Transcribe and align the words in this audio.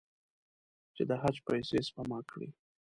چې 0.95 1.03
د 1.09 1.11
حج 1.21 1.37
پیسې 1.47 1.77
سپما 1.87 2.19
کړي. 2.31 2.49